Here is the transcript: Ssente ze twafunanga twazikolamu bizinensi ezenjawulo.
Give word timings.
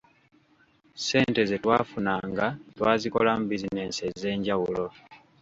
Ssente 0.97 1.41
ze 1.49 1.57
twafunanga 1.63 2.45
twazikolamu 2.77 3.43
bizinensi 3.49 3.99
ezenjawulo. 4.11 4.85